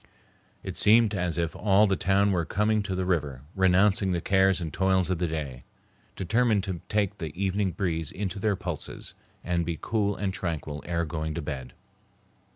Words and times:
It 0.63 0.75
seemed 0.75 1.13
as 1.13 1.37
if 1.37 1.55
all 1.55 1.85
the 1.85 1.95
town 1.95 2.31
were 2.31 2.43
coming 2.43 2.81
to 2.81 2.95
the 2.95 3.05
river, 3.05 3.43
renouncing 3.55 4.13
the 4.13 4.19
cares 4.19 4.59
and 4.59 4.73
toils 4.73 5.11
of 5.11 5.19
the 5.19 5.27
day, 5.27 5.63
determined 6.15 6.63
to 6.63 6.81
take 6.89 7.19
the 7.19 7.31
evening 7.39 7.69
breeze 7.71 8.11
into 8.11 8.39
their 8.39 8.55
pulses, 8.55 9.13
and 9.43 9.63
be 9.63 9.77
cool 9.79 10.15
and 10.15 10.33
tranquil 10.33 10.81
ere 10.87 11.05
going 11.05 11.35
to 11.35 11.41
bed. 11.43 11.73